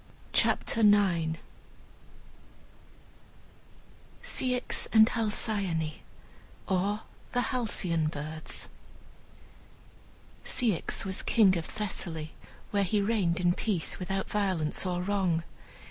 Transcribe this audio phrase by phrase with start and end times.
[0.33, 1.37] CHAPTER IX
[4.23, 5.99] CEYX AND HALCYONE:
[6.67, 7.01] OR,
[7.33, 8.67] THE HALCYON BIRDS
[10.43, 12.31] Ceyx was king of Thessaly,
[12.71, 15.43] where he reigned in peace, without violence or wrong.